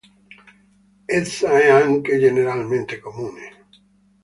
Essa 1.07 1.59
è 1.61 1.69
anche 1.69 2.17
generalmente 2.17 2.97
comune. 2.99 3.65